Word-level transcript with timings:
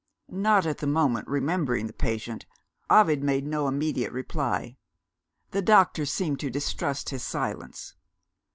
Not 0.31 0.65
at 0.65 0.79
the 0.79 0.87
moment 0.87 1.27
remembering 1.27 1.85
the 1.85 1.93
patient, 1.93 2.47
Ovid 2.89 3.21
made 3.21 3.45
no 3.45 3.67
immediate 3.67 4.11
reply. 4.11 4.77
The 5.51 5.61
doctor 5.61 6.07
seemed 6.07 6.39
to 6.39 6.49
distrust 6.49 7.09
his 7.11 7.21
silence. 7.23 7.93